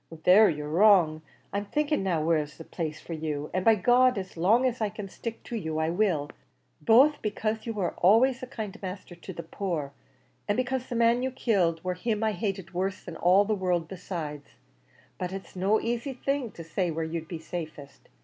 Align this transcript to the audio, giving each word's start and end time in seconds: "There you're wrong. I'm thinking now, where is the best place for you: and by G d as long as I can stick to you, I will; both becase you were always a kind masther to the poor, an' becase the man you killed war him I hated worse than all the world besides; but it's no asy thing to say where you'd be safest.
"There 0.23 0.49
you're 0.49 0.67
wrong. 0.67 1.21
I'm 1.53 1.65
thinking 1.65 2.01
now, 2.01 2.23
where 2.23 2.39
is 2.39 2.57
the 2.57 2.63
best 2.63 2.71
place 2.73 2.99
for 2.99 3.13
you: 3.13 3.51
and 3.53 3.63
by 3.63 3.75
G 3.75 3.81
d 3.83 4.19
as 4.19 4.35
long 4.35 4.65
as 4.65 4.81
I 4.81 4.89
can 4.89 5.07
stick 5.07 5.43
to 5.43 5.55
you, 5.55 5.77
I 5.77 5.91
will; 5.91 6.31
both 6.81 7.21
becase 7.21 7.67
you 7.67 7.73
were 7.73 7.93
always 7.97 8.41
a 8.41 8.47
kind 8.47 8.75
masther 8.81 9.13
to 9.13 9.31
the 9.31 9.43
poor, 9.43 9.93
an' 10.47 10.55
becase 10.57 10.89
the 10.89 10.95
man 10.95 11.21
you 11.21 11.29
killed 11.29 11.83
war 11.83 11.93
him 11.93 12.23
I 12.23 12.31
hated 12.31 12.73
worse 12.73 13.03
than 13.03 13.15
all 13.15 13.45
the 13.45 13.53
world 13.53 13.87
besides; 13.87 14.55
but 15.19 15.31
it's 15.31 15.55
no 15.55 15.79
asy 15.79 16.13
thing 16.13 16.49
to 16.53 16.63
say 16.63 16.89
where 16.89 17.05
you'd 17.05 17.27
be 17.27 17.37
safest. 17.37 18.09